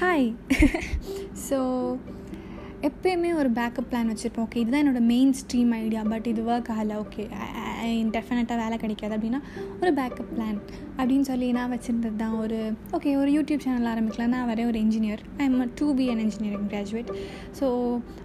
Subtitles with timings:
[0.00, 0.26] Hi
[1.48, 1.56] so
[2.88, 4.44] எப்பயுமே ஒரு backup plan வச்சுருப்போம்.
[4.46, 6.96] ஓகே இதுதான் என்னோடய மெயின் ஸ்ட்ரீம் ஐடியா பட் இது ஒர்க் ஆகலை.
[7.04, 7.24] ஓகே
[8.16, 9.40] டெஃபினட்டாக வேலை கிடைக்காது அப்படின்னா
[9.82, 10.58] ஒரு பேக்கப் பிளான்
[10.98, 12.36] அப்படின்னு சொல்லி நான் வச்சுருந்தது தான்.
[12.42, 12.58] ஒரு
[12.98, 14.32] ஓகே ஒரு யூடியூப் சேனல் ஆரம்பிக்கலாம்.
[14.36, 17.10] நான் வரேன் ஒரு engineer I am to be an engineering graduate
[17.60, 17.66] so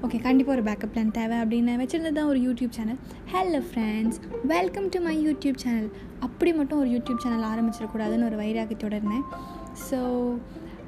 [0.07, 2.99] okay கண்டிப்பாக ஒரு பேக்கப் பிளான் தேவை அப்படின்னு வச்சுருந்தது தான் ஒரு YouTube channel
[3.35, 4.19] hello friends
[4.55, 5.89] welcome to my YouTube channel
[6.27, 9.25] அப்படி மட்டும் ஒரு யூடியூப் சேனல் ஆரம்பிச்சிடக்கூடாதுன்னு ஒரு வைராக்கியத்தோடு இருந்தேன்.
[9.87, 9.99] So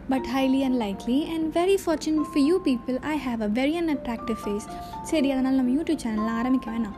[0.10, 4.68] but highly unlikely and very fortunate for you people I have a very unattractive face
[5.12, 6.98] சரி அதனால் நம்ம யூடியூப் சேனலில் ஆரம்பிக்க வேணாம்.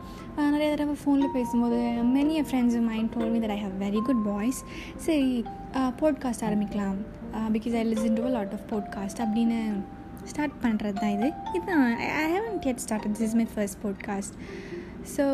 [0.54, 1.78] நிறைய தடவை ஃபோனில் பேசும்போது
[2.16, 4.60] many a friends mind told me that I have very good voice
[4.96, 5.44] சரி
[6.00, 6.98] போட்காஸ்ட் ஆரம்பிக்கலாம்.
[7.54, 9.60] Because I listen to a lot of podcast அப்படின்னு
[10.24, 14.34] ஸ்டார்ட் பண்ணுறது தான் இது இதுதான் I haven't get start this is my first podcast
[15.14, 15.24] so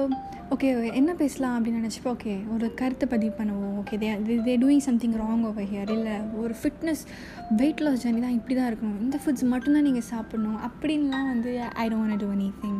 [0.54, 0.68] okay
[0.98, 3.76] என்ன பேசலாம் அப்படின்னு நினச்சிப்போ ஓகே ஒரு கருத்தை பதிவு பண்ணுவோம்.
[3.80, 4.08] Okay they
[4.48, 7.02] they doing something wrong over here இல்லை ஒரு ஃபிட்னஸ்
[7.60, 9.00] வெயிட் லாஸ் ஜர்னி தான் இப்படி தான் இருக்கணும்.
[9.04, 11.52] இந்த ஃபுட்ஸ் மட்டும்தான் நீங்கள் சாப்பிட்ணும் அப்படின்லாம் வந்து
[11.84, 12.28] I don't do
[12.62, 12.78] anything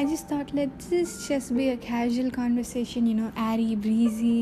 [0.00, 0.52] I just thought
[1.00, 4.36] let's just be a casual conversation you know airy breezy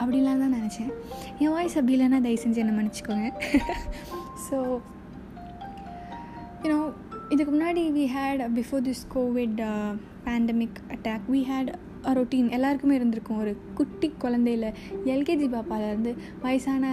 [0.00, 0.92] அப்படிலாம் தான் நினச்சேன்.
[1.42, 3.28] என் வாய்ஸ் அப்படி இல்லைன்னா தயவு செஞ்சு என்ன மன்னிச்சிக்கோங்க.
[4.48, 4.58] ஸோ
[6.64, 6.78] யூனோ
[7.28, 9.58] இதுக்கு முன்னாடி we had before this COVID
[10.24, 11.70] pandemic attack we had
[12.14, 14.66] routine எல்லாருக்குமே இருந்திருக்கும் ஒரு குட்டி குழந்தையில
[15.14, 16.12] எல்கேஜி பாப்பாவிலேருந்து
[16.44, 16.84] வயசான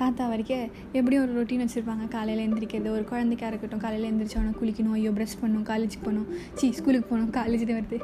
[0.00, 0.66] தாத்தா வரைக்கும்
[0.98, 2.04] எப்படியும் ஒரு ரொட்டீன் வச்சுருப்பாங்க.
[2.16, 7.08] காலையில் எழுந்திரிக்கிறது ஒரு குழந்தைக்காக இருக்கட்டும் காலையில் எழுந்திரிச்சோன்னா குளிக்கணும் ஐயோ ப்ரெஷ் பண்ணணும் காலேஜுக்கு போகணும் சி ஸ்கூலுக்கு
[7.10, 7.98] போகணும் காலேஜ் வருது.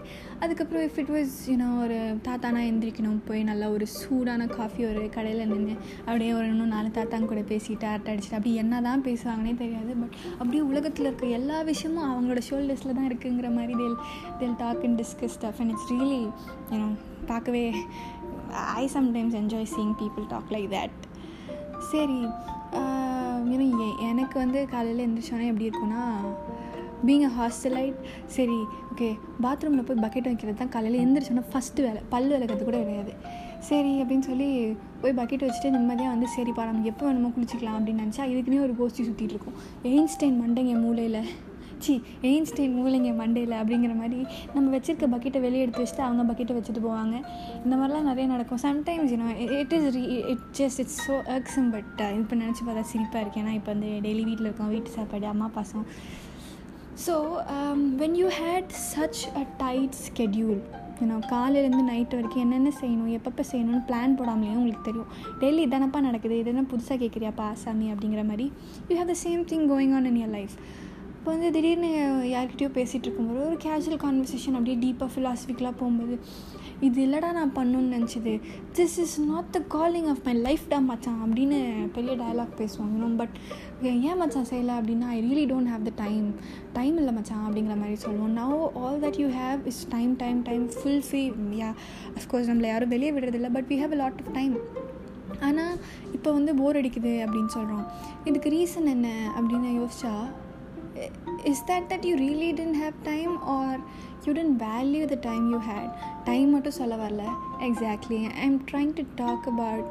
[0.45, 5.49] அதுக்கப்புறம் இஃப் இட் வாஸ் யூனோ ஒரு தாத்தானா எந்திரிக்கணும் போய் நல்லா ஒரு சூடான காஃபி ஒரு கடையில்
[5.53, 5.75] நின்று
[6.07, 9.93] அப்படியே ஒரு இன்னும் நாலு தாத்தாங்க கூட பேசிட்டு அரட்டை அடிச்சுட்டு அப்படி என்ன தான் பேசுவாங்கன்னே தெரியாது.
[10.03, 14.01] பட் அப்படியே உலகத்தில் இருக்க எல்லா விஷயமும் அவங்களோட ஷோல்டர்ஸில் தான் இருக்குங்கிற மாதிரி they'll
[14.41, 16.23] they'll talk and discuss stuff and it's really
[16.73, 16.89] you know
[17.33, 17.65] பார்க்கவே
[18.83, 20.97] I sometimes enjoy seeing people talk like that
[21.93, 22.21] சரி
[24.11, 26.05] எனக்கு வந்து காலையில் எழுந்திரிச்சோன்னே எப்படி இருக்குன்னா
[27.07, 27.99] பீங் அ ஹாஸ்டலைட்
[28.37, 28.59] சரி
[28.93, 29.09] ஓகே
[29.45, 32.01] பாத்ரூமில் போய் பக்கெட் வைக்கிறது தான் காலையில் எழுந்திரிச்சோன்னா ஃபஸ்ட்டு வேலை.
[32.13, 33.13] பல் விளக்கிறது கூட கிடையாது.
[33.69, 34.49] சரி அப்படின்னு சொல்லி
[35.03, 39.05] போய் பக்கெட் வச்சுட்டு நிம்மதியாக வந்து சரிப்பா நம்ம எப்போ வேணுமோ குளிச்சிக்கலாம் அப்படின்னு நினச்சா இதுக்குன்னே ஒரு கோஷ்டி
[39.09, 39.57] சுற்றிட்டு இருக்கும்.
[39.93, 41.21] எயின்ஸ்டைன் மண்டைங்க மூலையில்
[41.85, 41.95] சி
[42.29, 44.19] எயின்ஸ்டைன் மூளைங்க மண்டேல அப்படிங்கிற மாதிரி
[44.55, 47.17] நம்ம வச்சிருக்க பக்கெட்டை வெளியே எடுத்து வச்சுட்டு அவங்க பக்கெட்டை வச்சுட்டு போவாங்க.
[47.65, 48.63] இந்த மாதிரிலாம் நிறைய நடக்கும்.
[48.67, 49.29] Sometimes you know
[49.61, 53.57] it is re it just it's so awesome but இப்போ நினச்சி பார்த்தா சிரிப்பாக இருக்கேன் ஏன்னா
[53.61, 55.87] இப்போ வந்து டெய்லி வீட்டில் இருக்கோம் வீட்டு சாப்பாடு அம்மா பாசம்
[57.05, 57.15] so
[58.03, 60.61] when you had such a tight schedule
[61.03, 65.11] ஏன்னா காலையிலேருந்து நைட் வரைக்கும் என்னென்ன செய்யணும் எப்பப்போ செய்யணும்னு பிளான் போடாமலேயே உங்களுக்கு தெரியும்.
[65.41, 68.47] டெய்லி இதானப்பா நடக்குது இது என்ன புதுசாக கேட்குறியாப்பா ஆசாமி அப்படிங்கிற மாதிரி.
[68.89, 70.55] You have the same thing going on in your life
[71.27, 71.89] இப்போ வந்து திடீர்னு
[72.33, 76.15] யார்கிட்டயோ பேசிகிட்டு இருக்கும்போது ஒரு கேஷுவல் கான்வர்சேஷன் அப்படியே டீப்பாக ஃபிலாசபிக்கலாக போகும்போது
[76.87, 78.35] இது இல்லைடா நான் பண்ணணுன்னு நினச்சிது.
[78.77, 81.59] This is not the calling of my life டா மச்சான் அப்படின்னு
[81.97, 83.09] பெரிய டயலாக் பேசுவாங்க.
[83.23, 83.35] பட்
[84.11, 86.29] ஏன் மச்சான் செய்யலை அப்படின்னா I really don't have the time
[86.79, 88.33] time இல்லை மச்சான் அப்படிங்கிற மாதிரி சொல்லுவோம்.
[88.41, 91.25] Now all that you have is time time time full free
[91.65, 91.73] yeah
[92.19, 94.57] of course நம்மளை யாரும் வெளியே விடுறதில்ல but we have a lot of time
[95.41, 95.77] ஆனால்
[96.13, 97.87] இப்போ வந்து போர் அடிக்குது அப்படின்னு சொல்கிறோம்
[98.25, 100.17] இதுக்கு ரீசன் என்ன அப்படின்னு யோசிச்சா
[101.52, 103.82] is that that you really didn't have time or
[104.26, 105.88] you didn't value the time you had
[106.30, 107.24] time மட்டும் சொல்ல வரல
[107.70, 109.86] exactly i'm trying to talk about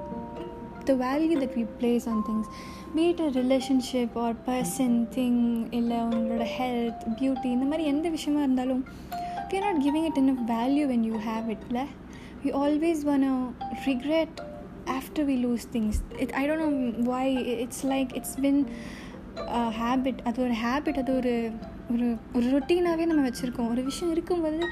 [0.88, 2.46] the value that we place on things
[2.94, 5.36] be it a relationship or person thing
[5.78, 8.84] இல்லை உங்களோட health beauty இந்த மாதிரி எந்த விஷயமா இருந்தாலும்
[9.50, 11.84] we are not giving it enough value when you have it இல்லை
[12.44, 13.34] we always want to
[13.88, 14.32] regret
[14.98, 16.74] after we lose things it, i don't know
[17.10, 17.24] why
[17.64, 18.60] it's like it's been
[19.43, 21.51] habit அது ஒரு habit அது ஒரு
[21.91, 23.69] ஒரு ஒரு ரொட்டீனாகவே நம்ம வச்சுருக்கோம்.
[23.69, 24.65] ஒரு விஷயம் இருக்கும்போது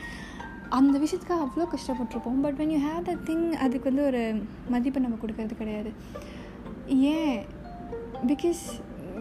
[0.70, 2.42] அந்த விஷயத்துக்காக அவ்வளோ கஷ்டப்பட்டிருப்போம்.
[2.42, 5.94] But when you have the thing அதுக்கு வந்து ஒரு மதிப்பை நம்ம கொடுக்கறது கிடையாது.
[6.88, 7.46] ஏன்?
[8.28, 8.64] Because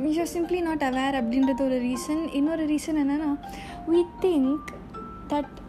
[0.03, 3.39] you simply not aware அப்படின்றது ஒரு ரீசன் இன்னொரு ரீசன் என்னென்னா
[3.93, 4.65] we think
[5.29, 5.61] that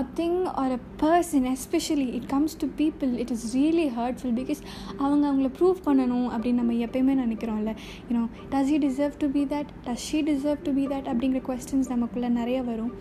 [0.00, 4.60] a thing or a person especially it comes to people it is really hurtful because
[5.04, 7.74] அவங்க அவங்கள ப்ரூவ் பண்ணணும் அப்படின்னு நம்ம எப்பயுமே நினைக்கிறோம்ல.
[8.08, 11.92] You know does he deserve to be that does she deserve to be that அப்படிங்கிற questions
[11.94, 12.92] நமக்குள்ளே நிறைய வரும்.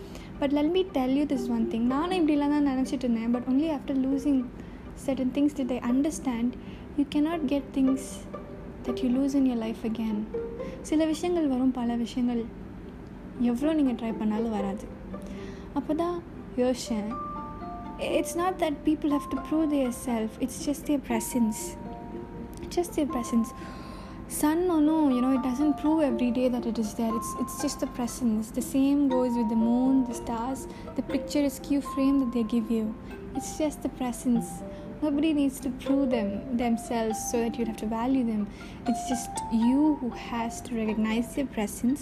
[0.44, 3.34] But let me tell you this one thing நானும் இப்படிலாம் தான் நினச்சிட்டு இருந்தேன்.
[3.38, 4.44] But only after losing
[5.06, 6.50] certain things that I understand.
[6.98, 8.04] You cannot get things
[8.86, 10.18] that you lose in your life again.
[10.90, 12.42] சில விஷயங்கள் வரும் பல விஷயங்கள்
[13.52, 14.86] எவ்வளோ நீங்கள் ட்ரை பண்ணாலும் வராது.
[15.80, 16.16] அப்போ தான்
[16.56, 17.16] version
[17.98, 21.78] it's not that people have to prove their self it's just their presence.
[22.70, 23.54] Just their presence.
[24.28, 27.16] Sun no no you know it doesn't prove every day that it is there.
[27.16, 28.52] It's it's just the presence.
[28.52, 30.68] The same goes with the moon the stars.
[30.98, 32.94] The picturesque frame that they give you.
[33.34, 34.46] It's just the presence.
[35.06, 38.42] Nobody needs to prove them themselves so that you'd have to value them.
[38.90, 42.02] It's just you who has to recognize their presence.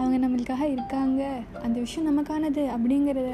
[0.00, 1.20] அவங்க நம்மளுக்காக இருக்காங்க.
[1.66, 3.30] அந்த விஷயம் நமக்கானது அப்படிங்கிறத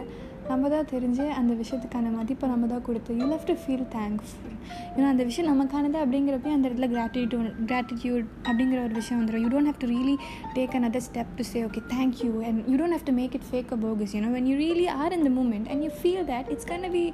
[0.49, 4.57] நம்ம தான் தெரிஞ்சு அந்த விஷயத்துக்கான மதிப்பை நம்ம தான் கொடுத்து you love to feel thankful
[4.95, 9.71] ஏன்னா அந்த விஷயம் நமக்கானது அப்படிங்கிறப்ப அந்த இடத்துல கிராட்டிடியூட் கிராட்டிடியூட் அப்படிங்கிற ஒரு விஷயம் வந்துடும் you don't
[9.71, 10.17] have to really
[10.57, 13.49] take another step to say okay thank you and you don't have to make it
[13.53, 16.27] fake a bogus you know when you really are in the moment and you feel
[16.33, 17.05] that it's gonna be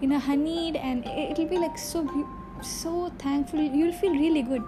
[0.00, 2.00] in a honeyed and it will be like so
[2.62, 4.64] so thankful you'll feel really good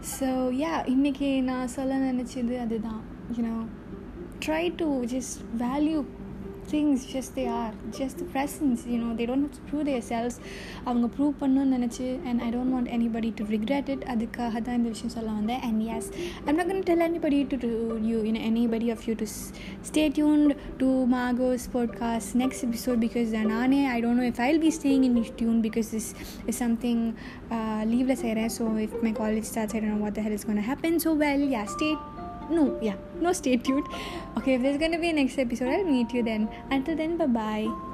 [0.00, 0.28] so
[0.64, 3.00] yeah இன்னைக்கு நான் சொல்ல நினச்சது அதுதான்
[3.36, 3.60] you know
[4.46, 5.34] try to just
[6.66, 9.84] value things just they are just the presence you know they don't have to prove
[9.84, 10.34] themselves
[10.84, 14.88] அவங்க prove பண்ணணும்னு நினச்சி and I don't want anybody to regret it அதுக்காக தான் இந்த
[14.94, 16.04] விஷயம் சொல்ல வந்தேன் and yes
[16.46, 17.72] I'm not going to tell anybody to do
[18.08, 19.52] you you know anybody of you to s-
[19.90, 24.72] stay tuned to Margot's podcast next episode because நானே I don't know if I'll be
[24.80, 26.14] staying in tune because this
[26.50, 27.00] is something
[27.56, 30.44] uh, leaveless area so if my college starts I don't know what the hell is
[30.44, 31.94] going to happen so well yeah stay
[32.49, 33.85] no yeah no stay tuned.
[34.37, 36.49] Okay if there's gonna be a next episode i'll meet you then.
[36.71, 37.86] Until then bye bye